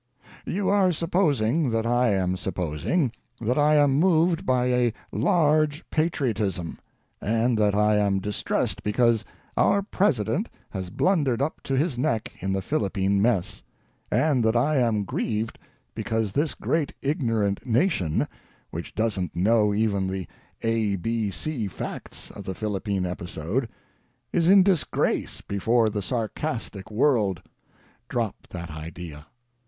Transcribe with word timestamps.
You 0.47 0.67
are 0.67 0.91
supposing 0.91 1.69
that 1.69 1.85
I 1.85 2.09
am 2.15 2.35
supposing 2.35 3.11
that 3.39 3.59
I 3.59 3.75
am 3.75 3.99
moved 3.99 4.47
by 4.47 4.65
a 4.65 4.93
Lax^ 5.13 5.83
Patriotism, 5.91 6.79
and 7.21 7.55
that 7.59 7.75
I 7.75 7.97
am 7.97 8.17
distressed 8.19 8.81
because 8.81 9.23
our 9.55 9.83
President 9.83 10.49
has 10.71 10.89
blundered 10.89 11.39
up 11.39 11.61
to 11.65 11.77
his 11.77 11.99
neck 11.99 12.33
in 12.39 12.51
the 12.51 12.63
Philippine 12.63 13.21
mess; 13.21 13.61
and 14.09 14.43
that 14.43 14.55
I 14.55 14.77
am 14.77 15.03
grieved 15.03 15.59
because 15.93 16.31
this 16.31 16.55
great 16.55 16.99
big 16.99 17.11
ignorant 17.19 17.63
nation, 17.63 18.27
which 18.71 18.95
doesn't 18.95 19.35
know 19.35 19.71
even 19.71 20.07
the 20.07 20.25
A 20.63 20.95
B 20.95 21.29
C 21.29 21.67
facts 21.67 22.31
of 22.31 22.45
the 22.45 22.55
Philippine 22.55 23.05
episode, 23.05 23.69
is 24.33 24.49
in 24.49 24.63
disgrace 24.63 25.41
before 25.41 25.89
the 25.89 26.01
sarcastic 26.01 26.85
worid^drop 26.85 28.33
that 28.49 28.71
idea! 28.71 29.27